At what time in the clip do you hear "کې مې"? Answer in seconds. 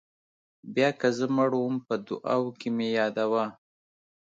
2.59-2.87